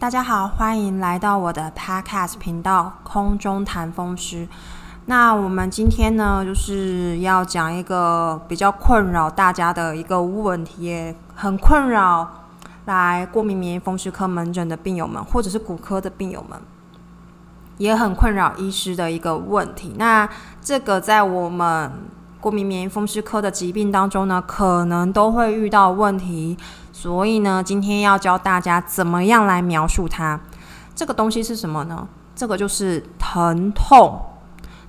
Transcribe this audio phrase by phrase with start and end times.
[0.00, 4.46] 大家好，欢迎来到我的 Podcast 频道《空中谈风湿》。
[5.04, 12.26] 那我们今天呢，就是要讲一个比较困扰大家的一个问题，也很困扰
[12.86, 16.58] 来过敏免疫风湿科门诊的病友们，或者是骨科的病友们，
[17.76, 19.94] 也很困扰医师的一个问题。
[19.98, 20.26] 那
[20.62, 21.92] 这个在我们
[22.40, 26.56] 过敏免疫风湿科的疾病当中呢，可能都会遇到问题。
[26.92, 30.40] 所以呢，今天要教大家怎么样来描述它。
[30.94, 32.06] 这个东西是什么呢？
[32.34, 34.20] 这个就是疼痛，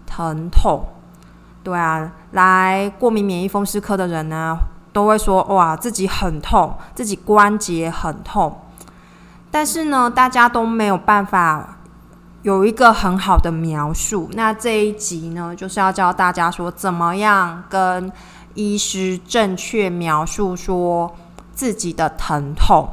[0.06, 0.86] 疼痛。
[1.64, 4.58] 对啊，来过敏免疫风湿科的人呢，
[4.92, 8.58] 都会说哇，自己很痛，自己关节很痛。
[9.52, 11.78] 但是呢，大家都没有办法
[12.44, 14.30] 有一个很好的描述。
[14.34, 18.12] 那这一集呢，就是要教大家说，怎么样跟
[18.54, 21.16] 医师正确描述说。
[21.54, 22.90] 自己的疼痛，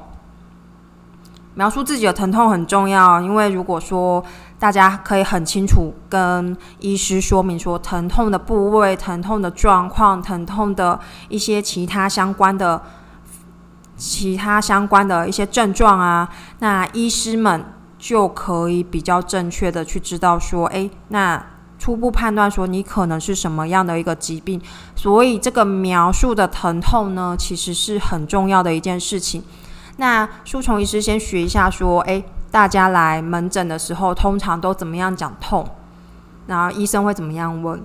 [1.54, 4.22] 描述自己的疼痛很重要，因为如果说
[4.58, 10.98] 大家可以很清楚跟医师说明说疼痛的部位、疼痛的状况、疼痛的
[11.30, 12.82] 一些其他相关的、
[13.96, 17.64] 其他相关的一些症状啊，那医师们
[17.98, 21.44] 就可以比较正确的去知道说，哎，那。
[21.80, 24.60] 初步判断说你可能是什么样的一个疾病，
[24.96, 29.44] 所以这个描述的疼痛呢，其实是很重要的一件事情。
[29.96, 35.64] 那舒虫医师先学一下说，诶，大家来门诊的时候，通常都怎么样讲痛？
[36.48, 37.80] 然后医生会怎么样问？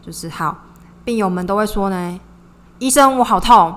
[0.00, 0.56] 就是好，
[1.04, 2.18] 病友们都会说呢，
[2.78, 3.76] 医生我好痛，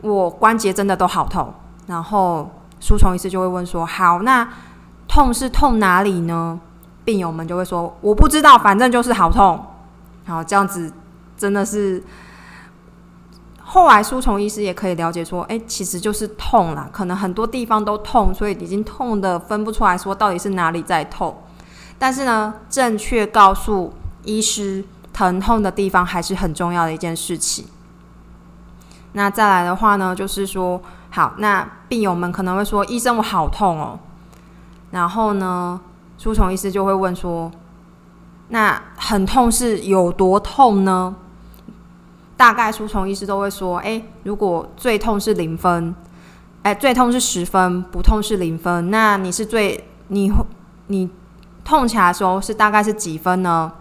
[0.00, 1.54] 我关节真的都好痛。
[1.86, 2.50] 然后
[2.80, 4.46] 舒虫医师就会问说，好，那
[5.14, 6.58] 痛是痛哪里呢？
[7.04, 9.64] 病友们就会说：“我不知道，反正就是好痛。”
[10.26, 10.92] 好，这样子
[11.36, 12.02] 真的是。
[13.62, 21.36] 后来书虫医师也可以了解说：“哎，其实就是痛啦，可能很多地方都痛，所以已经痛的分不出来说到底是哪里在痛。
[21.96, 23.92] 但是呢，正确告诉
[24.24, 27.64] 医师疼痛的地方还是很重要的一件事情。
[29.12, 34.00] 那再来的话呢，就是说，好，那病友们可能会说：医生，我好痛哦。
[34.94, 35.80] 然后呢？
[36.16, 37.50] 书虫医师就会问说
[38.48, 41.16] ：“那很痛是有多痛呢？”
[42.36, 45.92] 大概书虫医师都会说：“哎，如果最痛是零分，
[46.62, 48.92] 哎，最痛是十分，不痛是零分。
[48.92, 50.32] 那你是最你
[50.86, 51.10] 你
[51.64, 53.72] 痛起来的时候是大概是几分呢？”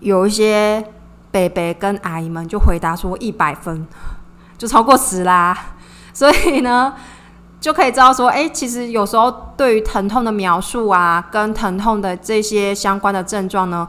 [0.00, 0.82] 有一些
[1.30, 3.86] 北北跟阿姨们就回答说：“一百分，
[4.56, 5.56] 就超过十啦。”
[6.14, 6.94] 所以呢。
[7.62, 13.88] 就可以知道说，哎，其实有时候对于疼痛的描述啊，跟疼痛的这些相关的症状呢，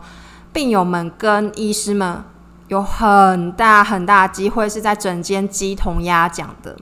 [0.53, 2.23] 病友们跟医师们
[2.67, 6.77] 有很大很大机会是在诊间鸡同鸭讲的。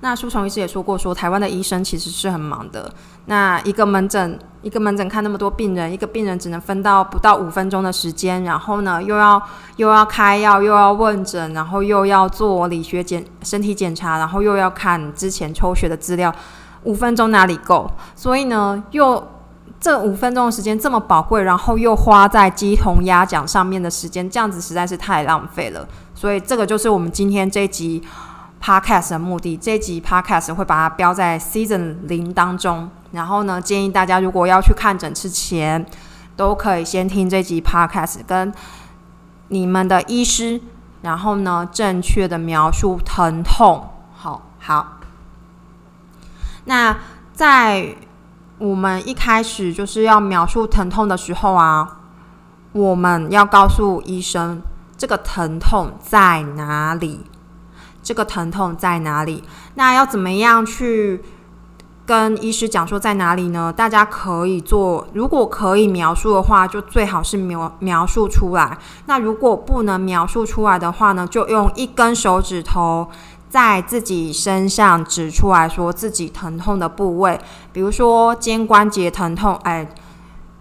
[0.00, 2.92] 那舒虫医师也说过，说台湾的医生其实是很忙的。
[3.24, 9.40] 那一个门诊，一个门诊看那么多病人，一个病人只能分到不到五分钟的时间，然后呢，又要
[9.76, 16.32] 又要开药，又要问诊，然后又要做理学检身体检查，然后又要看之前抽血的资料，
[16.84, 17.90] 五分钟哪里够？
[18.14, 19.26] 所以呢，又
[19.80, 25.88] 这五分钟的时间这么宝贵，然后又花在鸡同鸭讲上面的时间，这样子实在是太浪费了。
[26.14, 28.02] 所以这个就是我们今天这一集。
[28.66, 32.90] Podcast 的目的，这集 Podcast 会把它标在 Season 零当中。
[33.12, 35.86] 然后呢，建议大家如果要去看诊之前，
[36.34, 38.52] 都可以先听这集 Podcast，跟
[39.50, 40.60] 你们的医师，
[41.02, 43.88] 然后呢，正确的描述疼痛。
[44.16, 44.98] 好，好。
[46.64, 46.98] 那
[47.32, 47.94] 在
[48.58, 51.98] 我们一开始就是要描述疼痛的时候啊，
[52.72, 54.60] 我们要告诉医生
[54.96, 57.26] 这个疼痛在哪里。
[58.06, 59.42] 这个疼痛在哪里？
[59.74, 61.20] 那要怎么样去
[62.06, 63.72] 跟医师讲说在哪里呢？
[63.76, 68.78] 大家可以做，如果可以描述的话，就最好是描描述出来。
[69.06, 73.08] 那如果不能描述出来的话呢，就用一根手指头
[73.48, 77.36] 在自己身上指出来说自己疼痛的部位，
[77.72, 79.88] 比如说肩关节疼痛，哎，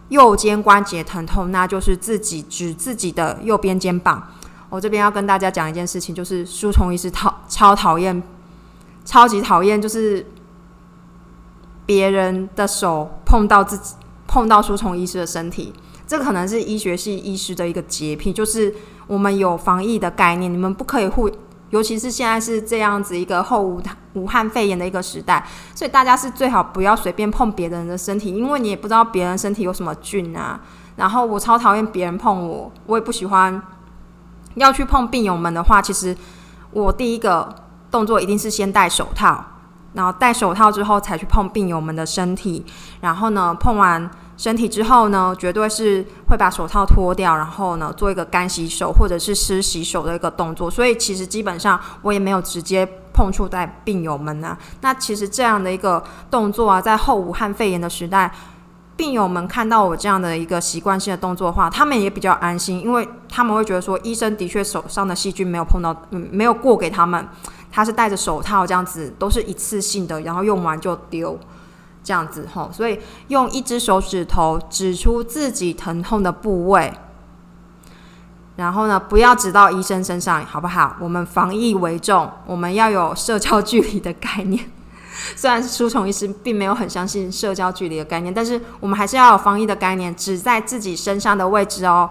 [0.10, 4.32] 右肩关节疼痛，那就是自己指自己的右边肩膀。
[4.76, 8.22] 我这边要跟大家讲一件事情，就是书虫医师讨超讨厌，
[9.06, 10.26] 超级讨厌，就是
[11.86, 13.96] 别人的手碰到自己，
[14.28, 15.74] 碰到书虫医师的身体，
[16.06, 18.76] 这可能是医学系医师的一个洁癖，就是
[19.08, 21.32] 我们有防疫的概念，你们不可以互，
[21.70, 23.82] 尤其是现在是这样子一个后武
[24.16, 30.60] 武汉肺炎的一个时代，所以大家是最好不要随便碰别人的身体，因为你也不知道别人身体有什么菌啊。
[30.98, 33.62] 然后我超讨厌别人碰我，我也不喜欢。
[34.56, 36.16] 要去碰病友们的话，其实
[36.72, 37.54] 我第一个
[37.92, 39.44] 动作一定是先戴手套，
[39.94, 42.66] 然后戴手套之后才去碰病友们的身体，
[43.02, 50.70] 然后呢，碰完身体之后呢，绝对是会把手套脱掉，然后呢，做一个干洗手或者是湿洗手的一个动作。
[50.70, 54.58] 所以其实基本上我也没有直接碰触在病友们啊。
[54.82, 58.32] 那其实这样的一个动作啊，在后武汉肺炎的时代。
[58.98, 67.28] 病友们看到我这样的一个习惯性的动作的话，他们也比较安心，因为他们会觉得说，医生的确手上的细菌没有碰到，嗯，没有过给他们，
[67.70, 71.38] 他是戴着手套这样子，都是一次性的，然后用完就丢，
[72.04, 72.98] 这样子吼，所以
[73.28, 76.94] 用一只手指头指出自己疼痛的部位，
[78.56, 80.96] 然后呢，不要指到医生身上，好不好？
[81.02, 84.72] 我们防疫为重，我们要有社交距离的概念。
[85.36, 92.10] 虽然书虫医师并没有很相信社交距离的概念，但是我们还是要有防疫的概念，指在自己身上的位置哦。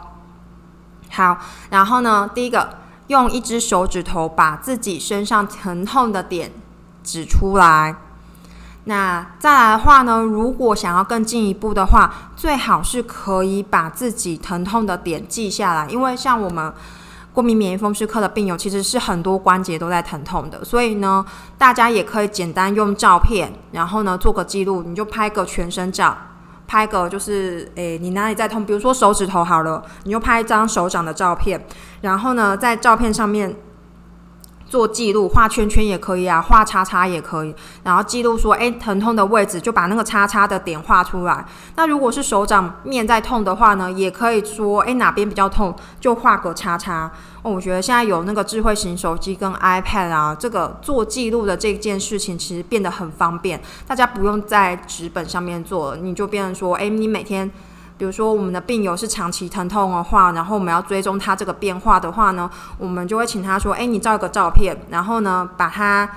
[1.11, 1.39] 好，
[1.71, 6.51] 然后呢，第一个用一只手指头把自己身上疼痛的点
[7.03, 7.97] 指出来。
[8.85, 16.73] 那再来的话呢，如果想要更进一步的话，最好是可以把自己疼痛的点记下来，因为像我们。
[17.35, 21.27] 过敏免疫风湿科的病友其实是很多关节都在疼痛的，所以呢，
[21.59, 26.17] 大家也可以简单用照片，然后呢做个记录，你就拍个全身照，
[26.69, 31.61] 拍个就是诶你哪里在痛，比如说手指头好了，你就拍一张手掌的照片，
[32.03, 33.55] 然后呢在照片上面。
[34.69, 37.55] 做记录，画圈圈也可以啊，画叉叉也可以。
[37.83, 41.45] 然后记录说，诶，疼痛的位置就把那个叉叉的点画出来。
[41.77, 47.11] 那如果是手掌面在痛的话呢，也可以说，诶，哪边比较痛，就画个叉叉。
[47.43, 57.51] 哦，我觉得现在有那个智慧型手机跟 iPad 啊，这个做记录的这件事情其实变得很方便，大家不用在纸本上面做了，你就变成说，诶，你每天。
[57.97, 66.09] 比如说，我们的病友是长期疼痛的话，然后我们要追踪他这个变化的话呢，我们就会请他说：“哎，你照一个照片，然后呢，把它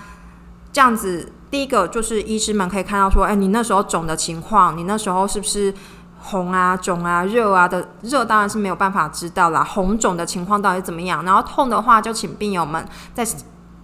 [0.74, 1.32] 这样子。
[1.50, 5.74] 第一个就是医师们可以看到说，哎，你那时候肿的情况，你那时候是不是
[6.20, 7.88] 红啊、肿啊、热啊的？
[8.02, 11.24] 热当然是没有办法知道啦，红肿的情况到底怎么样？
[11.24, 12.84] 然后痛的话，就请病友们
[13.14, 13.26] 在。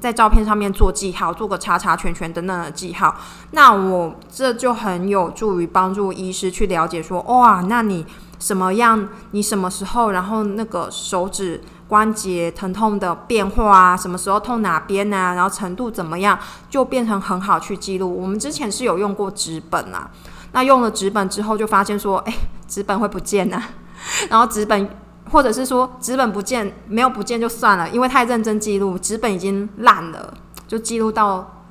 [0.03, 3.15] 在照片上面做记号，做个叉叉圈圈等等的记号，
[3.51, 8.05] 那我这就很有助于帮助医师去了解说，哇，那你
[8.37, 16.37] 什么样，你什么时候，然后那个手指关节疼痛的变化啊，什么时候痛哪边啊，然后程度怎么样，
[16.69, 18.21] 就变成很好去记录。
[18.21, 20.11] 我们之前是有用过纸本啊，
[20.51, 22.33] 那用了纸本之后就发现说，哎，
[22.67, 23.63] 纸本会不见啊，
[24.29, 25.02] 然后纸本。
[25.33, 30.31] 或者是说纸本不见，没有不见就算了，因为太认真记录，纸本已经烂了，
[30.67, 31.63] 就记录到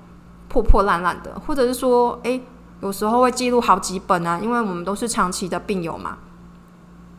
[0.49, 1.41] 破破烂烂的。
[1.47, 2.43] 或者是说，诶，
[2.81, 6.19] 有时候会记录好几本啊，因为我们都是长期的病友嘛，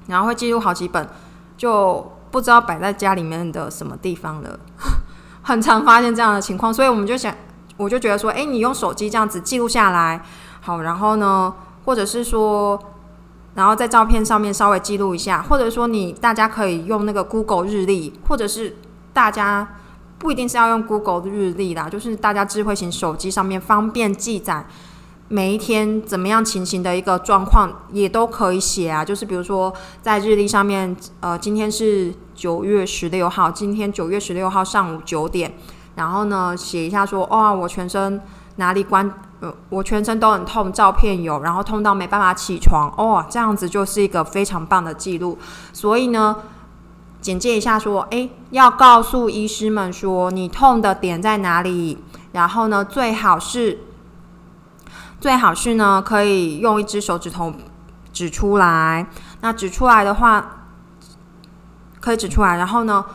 [0.08, 1.08] 然后会记录好几本，
[1.56, 4.60] 就不知道摆在家里面的什么地方了。
[5.44, 7.34] 很常发现这样的情况，所以我们就想，
[7.78, 10.22] 我就觉得说，诶，你用手机这样子记录下来，
[10.60, 11.54] 好，然后呢，
[11.86, 12.78] 或者是说。
[13.56, 18.78] 然后在照片上面稍微记录一下，或者说你大家可以用那个 Google 日历，或者是
[19.14, 19.76] 大家
[20.18, 24.66] 不一定是要用 Google 日历啦，就是大家智慧型手机上面方便记载
[25.28, 29.06] 每一天怎么样情形的一个状况，也都可以写啊。
[29.06, 35.54] 就是比如说在日历上面，呃，今天是九月十六号，今天九月十六号上午九点，
[35.96, 38.20] 然后呢写一下说，哦，我全身
[38.56, 39.14] 哪里关。
[39.70, 45.38] 我全身都很痛，照片有，然后痛到没办法起床哦，这样子就是一个非常棒的记录。
[45.72, 46.36] 所以呢，
[47.22, 51.98] 简介一下说，诶，要告诉医师们说你痛的点在哪里，
[52.32, 53.80] 然后呢，最好是
[55.20, 57.54] 最好是呢，可以用一只手指头
[58.12, 59.08] 指出来。
[59.42, 60.68] 那指出来的话，
[62.00, 63.06] 可以指出来，然后呢？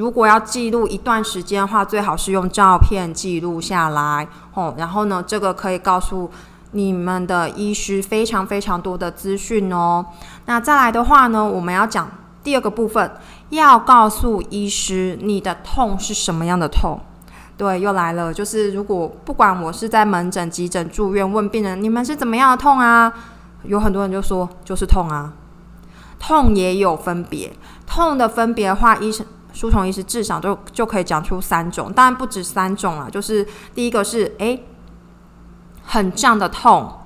[0.00, 4.74] 如果要记录一段时间的话，最好是用照片记录下来哦。
[4.78, 6.30] 然后呢，这个可以告诉
[6.70, 10.06] 你们的医师非常非常多的资讯哦。
[10.46, 12.10] 那再来的话呢，我们要讲
[12.42, 13.12] 第二个部分，
[13.50, 16.98] 要告诉医师你的痛是什么样的痛。
[17.58, 23.12] 对，又来了，就是如果不管我是在门诊、急诊、住院问病人，你们是怎么样的痛啊？
[23.64, 25.34] 有很多人就说就是痛啊。
[26.18, 27.52] 痛也有分别，
[27.86, 29.26] 痛的分别的话，医生。
[29.52, 33.10] 书虫医师至少就就可以讲出三种，当然不止三种了。
[33.10, 34.64] 就是第一个是诶
[35.84, 37.00] 很胀的痛，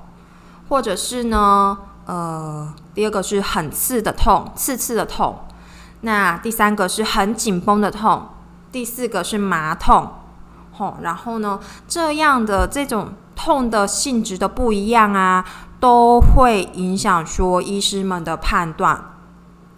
[0.69, 5.39] 或者是呢呃第二个是很刺的痛，刺刺的痛。
[6.03, 8.29] 那第三个是很紧绷的痛，
[8.71, 10.11] 第四个是麻痛。
[10.73, 11.59] 吼，然后呢
[11.89, 15.45] 这样的这种痛的性质的不一样啊，
[15.81, 19.03] 都会影响说医师们的判断。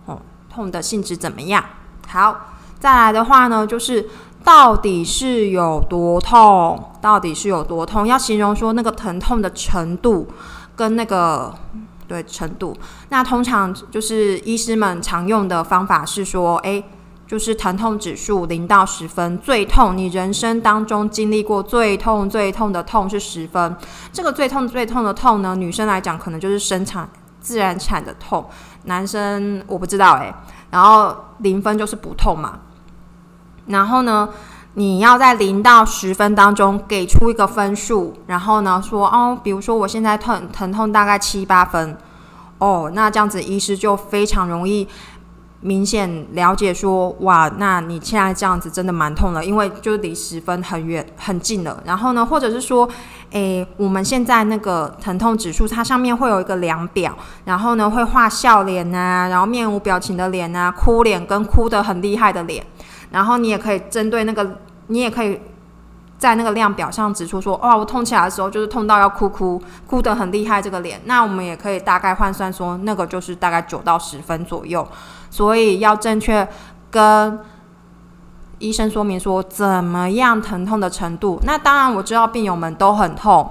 [0.06, 0.20] 哦，
[0.50, 1.64] 痛的性质怎么样？
[2.08, 2.40] 好。
[2.78, 4.06] 再来的话呢，就是
[4.44, 6.92] 到底是有多痛？
[7.00, 8.06] 到底是有多痛？
[8.06, 10.28] 要形容说那个疼痛的程度
[10.76, 11.52] 跟那个
[12.06, 12.76] 对程度。
[13.08, 16.84] 那通常就是医师们常用的方法是说，诶，
[17.26, 23.76] 就是疼痛指数零到十分，最痛你人生当中经历过最痛最痛的痛是十分。
[24.12, 27.08] 这个最痛最痛的痛呢，女生来讲可能就是生产
[27.40, 28.44] 自然产的痛，
[28.84, 30.32] 男生我不知道诶。
[30.70, 32.60] 然后零分就是不痛嘛。
[33.66, 34.28] 然后呢，
[34.74, 41.96] 你要在零到十分当中给出一个分数，然后呢说哦，比如说我现在疼疼痛大概七八分，
[42.58, 44.86] 哦，那这样子医师就非常容易
[45.60, 51.82] 明显了解说，哇，那你现在这样子真的蛮痛的，因为就离十分很远很近了。
[51.84, 52.88] 然后呢，或者是说，
[53.30, 62.64] 诶，我们现在那个疼痛指数，它上面会有一个量表，然后呢会画笑脸啊，然后面无表情的脸啊，哭脸跟哭得很厉害的脸。
[63.16, 64.58] 然后你也可以针对那个，
[64.88, 65.40] 你也可以
[66.18, 71.00] 在那个量表上指出说，哇，我痛起来的时候就是痛到要哭哭，哭得很厉害这个脸。
[71.06, 74.86] 那我们也可以大概换算说，那个就是大概九到十分左右。
[75.30, 76.46] 所以要正确
[76.90, 77.38] 跟
[78.58, 81.40] 医生说明说怎么样疼痛的程度。
[81.44, 83.50] 那当然我知道病友们都很痛。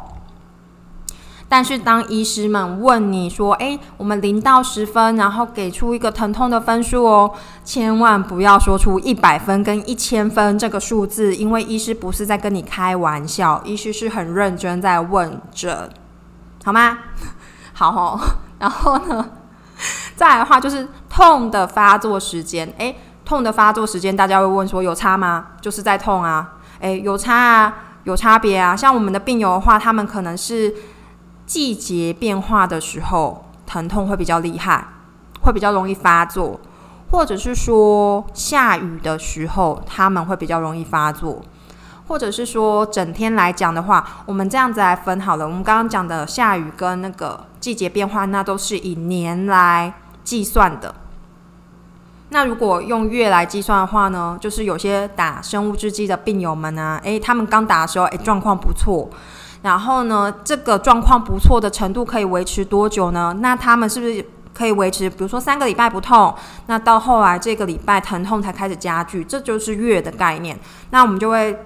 [1.47, 7.31] 但是当医师们问你说：“诶，我们零到十分，然后给出一个疼痛的分数哦，
[7.63, 15.87] 千万不要说出一百分跟一千分这个数字，因为医师不是在跟你开玩笑，医师是很认真在问诊，
[16.63, 16.97] 好吗？
[17.73, 18.19] 好哦。
[18.57, 19.29] 然后呢，
[20.15, 22.73] 再来的话就是痛的发作时间。
[22.79, 25.45] 诶，痛的发作时间，大家会问说有差吗？
[25.61, 26.55] 就是在痛啊。
[26.79, 27.73] 诶，有差啊，
[28.05, 28.75] 有差别啊。
[28.75, 30.73] 像我们的病友的话，他们可能是。
[31.45, 34.87] 季节变化的时候，疼痛会比较厉害，
[35.41, 36.59] 会比较容易发作；
[37.11, 41.41] 或者是说下雨的时候，他们会比较容易发作；
[42.07, 45.45] 或者是说整天来讲的话，我们这样子来分好了。
[45.47, 50.95] 我们刚刚讲的下雨跟那个季节变化，那都是以年来计算的。
[52.29, 59.07] 那如果用月来计算的话呢，就是有些打生物制剂的病友们呢，诶，他们刚打的时候，诶，状况不错。
[59.65, 63.35] 然后呢，这个状况不错的程度可以维持多久呢？
[63.39, 66.31] 那他们是不是可以维持，比如说三个礼拜不痛，
[66.67, 70.55] 那到后来这个礼拜疼痛才开始加剧，这就是月的概念。
[70.91, 71.57] 那我们就会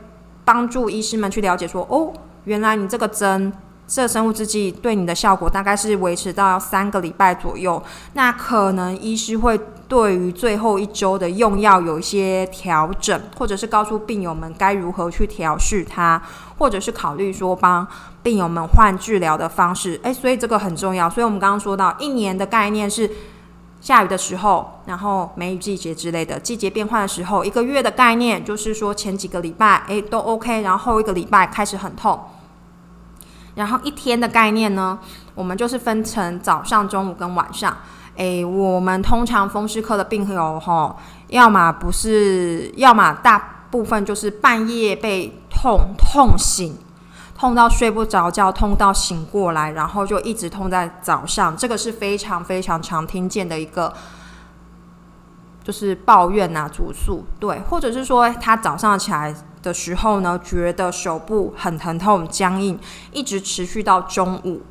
[0.46, 2.14] 帮助医师们去了解说，哦，
[2.46, 3.52] 原来你这个针。
[3.92, 7.82] 这生物制剂对你的效果大概是维持到三个礼拜左右，
[8.14, 16.22] 那可能医师会对于最后一周的用药有一些调整，或者是告诉病友们该如何去调试它，
[16.60, 17.86] 或者是考虑说帮
[18.22, 20.00] 病友们换治疗的方式。
[20.04, 21.10] 诶，所以这个很重要。
[21.10, 23.10] 所以我们刚刚说到一年的概念是
[23.82, 32.26] 下雨的时候，然后梅雨季节之类的季节变换的时候，一个月的概念就是说前几个礼拜诶都 OK，然后后一个礼拜开始很痛。
[33.56, 35.00] 然后一天的概念呢，
[35.34, 37.76] 我们就是分成早上、中午跟晚上。
[38.20, 40.96] 诶，我们通常风湿科的病友吼，
[41.30, 46.78] 要么不是，要么大部分就是半夜被痛痛醒，
[47.38, 51.56] 痛到睡不着觉，痛到醒过来，然后就一直痛在早上。
[51.56, 53.94] 这个是非常非常常听见的一个，
[55.64, 59.34] 就是抱怨呐，主诉对，或者是说他早上起来。
[59.62, 62.80] 的时候呢，觉得手部很疼痛、僵硬，
[63.12, 64.62] 一直持续到中午。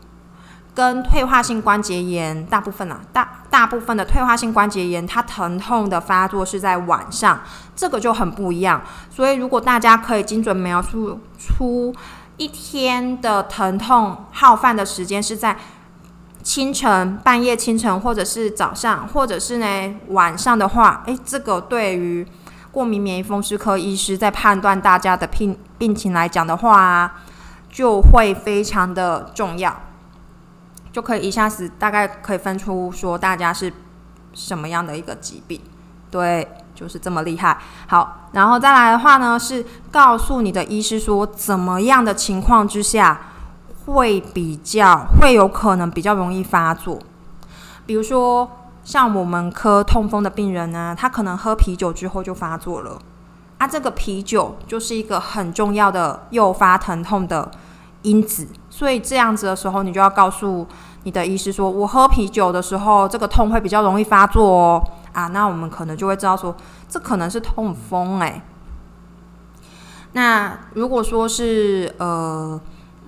[0.78, 7.40] 跟退化性关节炎大部分啊，大大部分的退化性关节炎，它疼痛的发作是在晚上，
[7.74, 8.80] 这个就很不一样。
[9.10, 11.92] 所以，如果大家可以精准描述出
[12.36, 15.56] 一天的疼痛耗饭的时间是在
[16.44, 22.24] 清晨、半夜、清晨，或者是早上，或者是呢晚上的话，诶，这个对于
[22.70, 27.16] 过敏免疫风湿科医师在判断大家的病病情来讲的话，
[27.68, 29.74] 就会非常的重要，
[30.92, 33.72] 就可以一下子大概可以分出说大家是
[34.32, 35.60] 什么样的一个疾病，
[36.10, 37.58] 对，就是这么厉害。
[37.86, 43.20] 好，然后再来的话呢，是告诉你的医师说，怎么样的情况之下
[43.86, 46.98] 会比较会有可能比较容易发作，
[47.86, 48.50] 比如说。
[48.84, 52.98] 像我们科痛风的病人呢，他可能喝啤酒之后就发作了，
[53.58, 57.50] 啊，这个啤酒就是一个很重要的诱发疼痛的
[58.02, 60.66] 因子，所以这样子的时候，你就要告诉
[61.04, 66.54] 你的医师说，我喝啤酒的时候，这个痛会比较容易发作哦，啊，那我们可能就会知道说，
[66.88, 68.42] 这可能是痛风诶。
[70.12, 72.60] 那如果说是呃。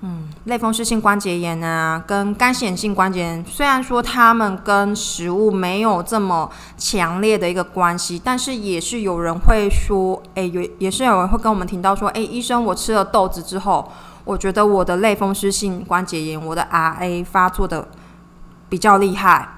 [0.03, 13.93] 嗯，类风湿性关节炎啊，跟干显性关节炎，虽然说他们跟食物没有这么强烈的一个关系，但是也是有人会说，诶，有也是有人会跟我们听到说，诶，医生，我吃了豆子之后，
[14.25, 17.89] 我觉得我的类风湿性关节炎，我的 RA 发作的
[18.69, 19.49] 比较厉害。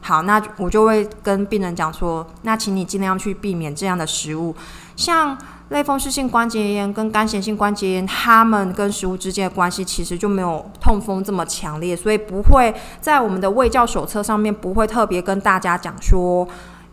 [0.00, 4.52] 好，那我就会跟病人讲说，那请你尽量去避免这样的食物，
[4.96, 5.38] 像
[5.68, 16.48] 类风湿性关节炎跟干性性关节炎，它们跟食物之间的关系其实就没有痛风这么强烈，所以不会在我们的胃教手册上面不会特别跟大家讲说，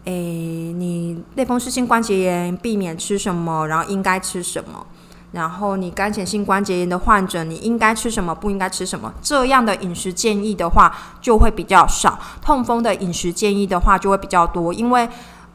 [0.06, 4.86] 诶，你类风湿性关节炎避免吃什么，然后应该吃什么。
[5.32, 12.18] 然后你干性性关节炎的患者，你应该吃什么，不应该吃什么，这样的饮食建议的话就会比较少。
[12.42, 15.08] 痛风的饮食建议的话就会比较多，因为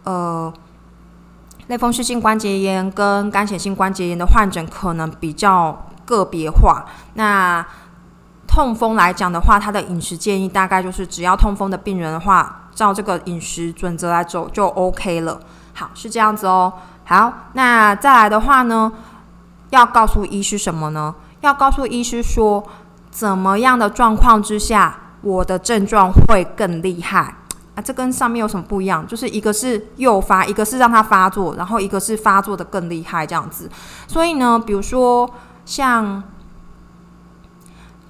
[0.05, 0.53] 呃，
[1.67, 6.85] 类风湿性关节炎跟干性性关节炎的患者可能比较个别化。
[7.15, 7.67] 那
[8.47, 15.41] 痛风来讲的话，他的饮食建议大概就是只要痛风的病人的话，照这个饮食准则来走就 OK 了。
[15.73, 16.73] 好，是这样子哦。
[17.07, 18.93] 好，那再来的话呢？
[19.75, 21.15] 要告诉医师什么呢？
[21.41, 22.65] 要告诉医师说，
[23.11, 27.35] 怎么样的状况之下，我的症状会更厉害
[27.75, 27.83] 啊？
[27.83, 29.07] 这跟上面有什么不一样？
[29.07, 33.69] 就是一个是诱发，一个是让它发作，然后一个是发作的更厉害这样子。
[34.07, 35.29] 所以呢，比如说
[35.67, 36.23] 像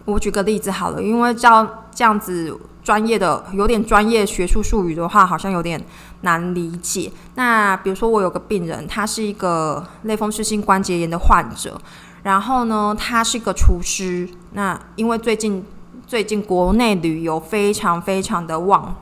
[0.05, 2.57] 我举个例子好了，因为叫这样子。
[2.85, 5.83] 专业的有点专业学术术语的话，好像有点
[6.21, 7.11] 难理解。
[7.35, 11.81] 那比如说，我有个病人，他是一个类风湿性关节炎的患者，
[12.23, 14.29] 然后呢，他是一个厨师。
[14.53, 15.65] 那因为最近
[16.07, 18.95] 最近国内旅游非常非常的旺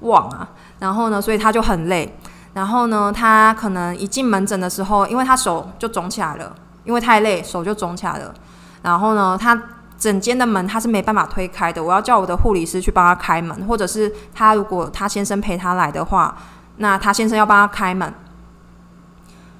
[0.00, 0.48] 旺啊，
[0.80, 2.18] 然后呢，所以他就很累。
[2.54, 6.52] 然后呢，他可能一进门诊的时候，因为他手就肿起来了，
[6.84, 8.34] 因为太累，手就肿起来了。
[8.82, 9.56] 然后呢，他。
[10.02, 16.36] 整间的门他是没办法推开的，我要叫我的护理师去帮他开门，或者是他如果他先生陪他来的话，
[16.78, 18.12] 那他先生要帮他开门。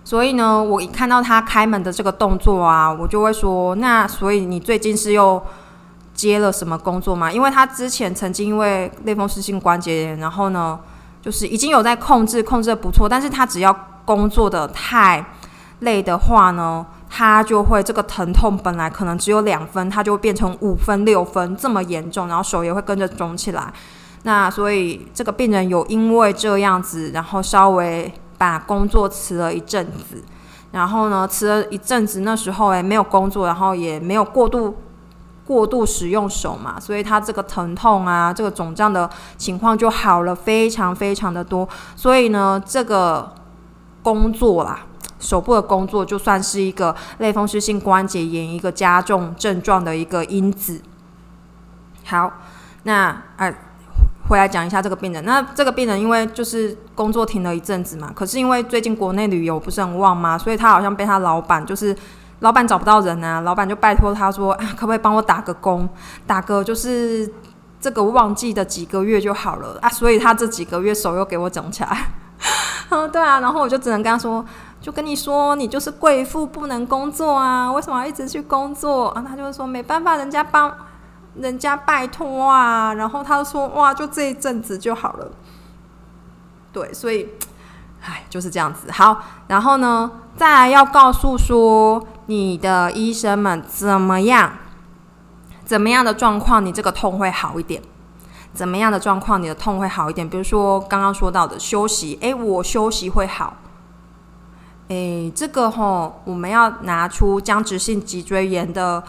[0.02, 5.40] 所以呢，我一看到他开门的这个动作啊，我就会说：那所以你最近是又
[6.12, 7.30] 接了什么工作吗？
[7.30, 10.76] 因为他之前曾经因为类风湿性关节炎，然后呢，
[11.20, 13.72] 就是已经有在控制，控制的不错，但是他只要
[14.05, 15.24] 工作的太
[15.78, 16.85] 累的话呢。
[17.14, 23.70] 他就会这个疼痛本来可能只有两分，他就会变成五分、六分这么严重，然后手也会跟着肿起来。
[24.22, 30.25] 那所以这个病人有因为这样子，然后稍微把工作辞了一阵子，
[30.70, 34.75] 然后呢辞了一阵子，那时候诶没有工作，然后也没有过度
[35.46, 41.68] 过度使用手嘛，所以他这个疼痛啊，这个肿胀的情况就好了非常非常的多。
[41.94, 43.35] 所以呢，这个
[44.03, 44.87] 工作啦。
[45.22, 50.82] 手部的工作就算是一个类风湿性关节炎一个加重症状的一个因子。
[52.04, 52.30] 好，
[52.82, 53.54] 那哎，
[54.28, 55.24] 回来讲一下这个病人。
[55.24, 61.96] 那这个病人因为就是工作停了一阵子嘛，可是因为最近国内旅游不是很旺嘛，所以他好像被他老板就是
[62.40, 65.88] 老板找不到人啊，老板就拜托他说，可不可以帮我打个工，
[66.26, 67.32] 打个就是
[67.80, 69.88] 这个旺季的几个月就好了啊。
[69.88, 72.12] 所以他这几个月手又给我肿起来。
[72.90, 74.44] 嗯， 对啊，然后我就只能跟他说。
[74.83, 77.71] 就跟你说，你就是贵妇不能工作啊？
[77.71, 79.25] 为什么要一直去工作啊？
[79.27, 80.75] 他就会说没办法，人家帮
[81.37, 82.92] 人家拜托啊。
[82.95, 85.31] 然后他说哇，就这一阵子就好了。
[86.73, 87.29] 对，所以，
[88.01, 88.90] 唉，就是这样子。
[88.90, 94.53] 好，然后呢，再来要告诉说你的医生们怎么样，
[95.64, 97.81] 怎么样的状况你这个痛会好一点？
[98.53, 100.29] 怎么样的状况你的痛会好一点？
[100.29, 103.55] 比如说刚刚说到的休息，诶，我休息会好。
[104.92, 109.02] 诶，这个吼，我们要拿出僵直性脊椎炎的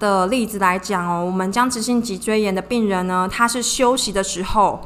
[0.00, 1.24] 的例子来讲哦。
[1.24, 4.80] 我们僵直性脊椎炎的病人呢，他是休息的时候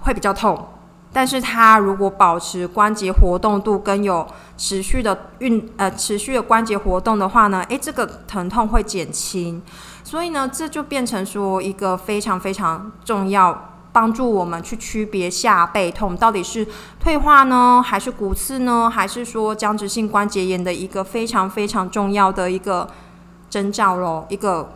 [0.00, 0.68] 会比较痛，
[1.12, 9.60] 但是他如果保持关节活动度跟有持续的运呃持续的关节活动的话呢，诶，这个疼痛会减轻。
[10.02, 13.75] 所以呢，这就变成说一个非常非常重要。
[13.96, 16.68] 帮助我们去区别下背痛到底是
[17.00, 22.86] 退化呢，还是骨刺呢，还是说僵直性关节炎的一个非常非常重要的一个
[23.48, 24.70] 征兆咯，一个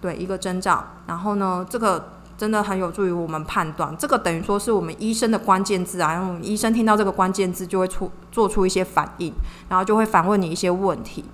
[0.00, 0.88] 对一个征兆。
[1.06, 3.96] 然后呢，这个真的很有助于我们判断。
[3.96, 9.32] 这个等于说是我们医生的关键字啊，然后医生听到这个关键字就会出做出一些反应，
[9.68, 11.24] 然后就会反问你一些问题。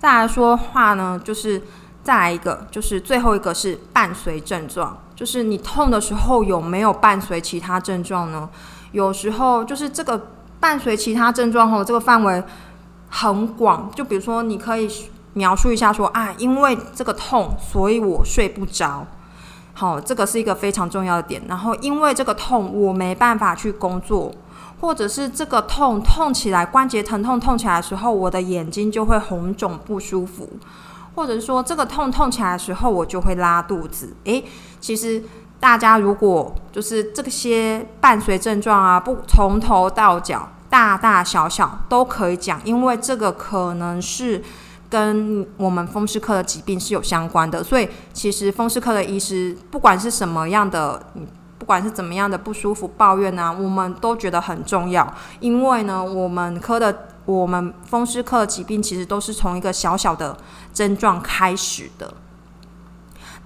[0.00, 1.62] 再来说话呢，就是。
[2.06, 8.48] 再来一个，就是最后一个是伴随症状，就是你痛的时候有没有伴随其他症状呢？
[8.92, 10.28] 有时候就是这个
[10.60, 12.40] 伴随其他症状后，这个范围
[13.08, 14.88] 很广，就比如说你可以
[15.32, 19.04] 描述一下说啊，因为这个痛，所以我睡不着。
[19.74, 21.42] 好，这个是一个非常重要的点。
[21.48, 24.32] 然后因为这个痛，我没办法去工作，
[24.80, 30.48] 或者是这个痛痛起来，关节疼痛痛起来的时候，我的眼睛就会红肿不舒服，
[31.16, 34.14] 或者说这个痛痛起来的时候，我就会拉肚子。
[34.22, 34.44] 诶，
[34.78, 35.20] 其实
[35.58, 44.40] 大家如果就是这些伴随症状啊，不从头到脚，大大小小都可以讲，因为这个可能是。
[44.88, 51.02] 跟我们风湿科的疾病是有相关的，所以其实风湿科的医师，不管是什么样的，
[51.58, 55.12] 不管是怎么样的不舒服、抱怨呢，我们都觉得很重要。
[55.40, 60.36] 因为呢，我们科的我们风湿科疾病，其实都是从一个小小的
[60.72, 62.14] 症状开始的。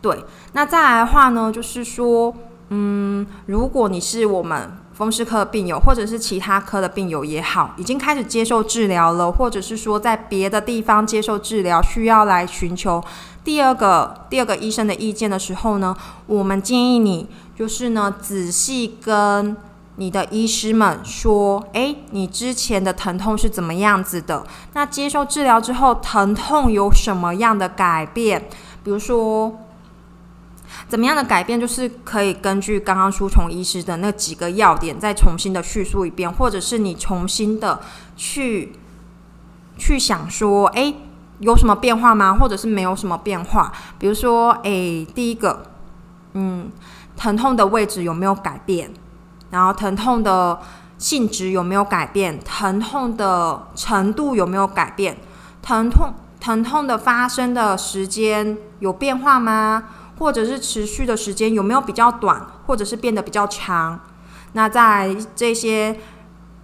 [0.01, 2.33] 对，那再来的话呢，就是说，
[2.69, 4.77] 嗯，如果你是我们。
[4.93, 13.03] 风湿科病友，或者是其他科的病友也好，已经开始接受治疗了，或者是说在别的地方接受治疗，需要来寻求
[13.43, 19.57] 第二个第二个医生的意见的时候呢，我们建议你就是呢，仔细跟
[20.01, 24.47] 你的医师们说，诶，你之前的疼痛是怎么样子的？
[24.73, 28.49] 那接受治疗之后，疼痛有什么样的改变？
[28.83, 29.55] 比如说。
[30.89, 37.81] 怎么样的改变，就是可以根据刚刚书虫医师的那几个要点，再重新的叙述一遍，或者是你重新的
[38.17, 38.73] 去
[39.77, 40.95] 去想说，哎，
[41.41, 42.35] 有什么变化吗？
[42.35, 43.73] 或者是没有什么变化？
[43.99, 45.65] 比如说，哎，第一个，
[46.35, 46.71] 嗯，
[47.17, 48.93] 疼痛的位置有没有改变？
[49.51, 50.59] 然后疼痛的
[50.99, 52.39] 性质有没有改变？
[52.45, 55.17] 疼痛的程度有没有改变？
[55.63, 59.85] 疼痛疼痛的发生的时间有变化吗？
[60.19, 64.01] 或者是持续的时间有没有比较短，或者是变得比较长？
[64.53, 65.99] 那在这些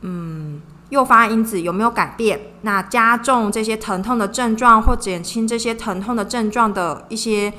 [0.03, 2.53] 嗯诱发因子有没有改变？
[2.63, 7.53] 那加重这些疼痛的症状或减轻这些疼痛的症状的一些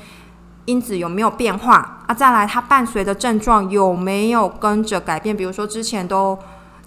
[0.68, 1.98] 因子有没有变化？
[2.06, 5.34] 啊，再来它伴随的症状有没有跟着改变？
[5.34, 6.38] 比如说之前都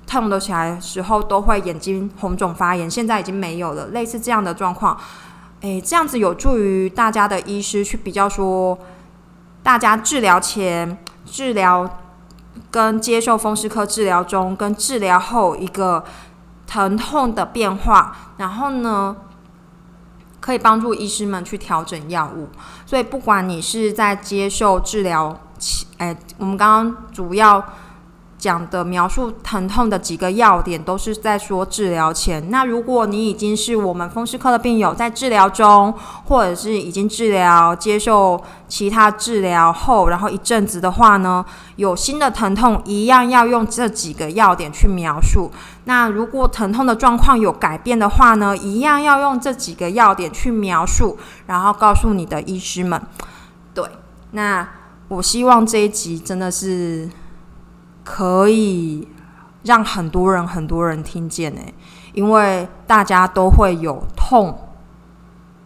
[0.05, 4.95] 痛得起来的时候都会眼睛红肿发炎，现在已经没有了，类似这样的状况。
[5.61, 8.77] 诶，这样子有助于大家的医师去比较说。
[9.63, 11.87] 大家治疗前、治疗
[12.71, 16.03] 跟接受风湿科治疗中、跟治疗后一个
[16.65, 19.15] 疼痛的变化，然后呢，
[20.41, 22.49] 可以帮助医师们去调整药物。
[22.85, 27.63] 所以，不管你是在接受治疗前，哎，我们刚刚主要。
[28.41, 32.49] 讲的描述疼痛的几个要点，都是在说治疗前。
[32.49, 35.93] 那如果你已经是我们风湿科的病友，在治疗中，
[36.25, 45.51] 或者是已经治疗、接受其他治疗后，然后一阵子的话呢，有新的疼痛，一样要用这几个要点去描述。
[45.83, 52.99] 那如果疼痛的状况有改变的话呢，一样要用这几个要点去描述，然后告诉你的医师们。
[53.75, 53.85] 对，
[54.31, 54.67] 那
[55.09, 57.07] 我希望这一集真的是。
[58.03, 59.07] 可以
[59.63, 61.61] 让很多人很多人听见呢，
[62.13, 64.57] 因为大家都会有痛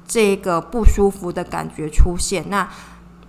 [0.06, 2.50] 这个不舒服的感觉出现。
[2.50, 2.67] 那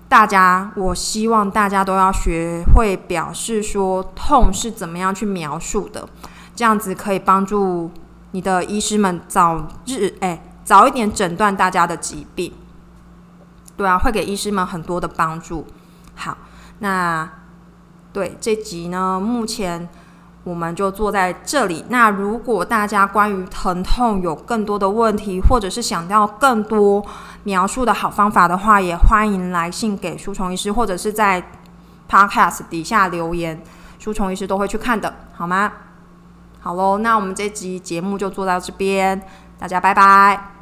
[0.08, 6.08] 大家，我希望大家都要学会表示说痛是怎么样去描述的，
[6.54, 7.90] 这样子可以帮助
[8.32, 12.52] 你的医师们早日哎早一点诊断大家的疾病。
[13.76, 15.64] 对啊，会给医师们很多的帮助。
[16.16, 16.36] 好，
[16.80, 17.30] 那。
[18.16, 19.86] 对这集呢，目前
[20.42, 21.84] 我们就坐在这里。
[21.90, 27.04] 那如果大家关于疼痛有更多的问题，或者是想要更多
[27.42, 31.46] 描述的好方法的话，也欢迎来信给书虫医师，或者是在
[32.08, 33.60] Podcast 底下留言，
[33.98, 35.70] 书虫医师都会去看的，好吗？
[36.60, 39.20] 好喽，那我们这集节目就做到这边，
[39.58, 40.55] 大家拜拜。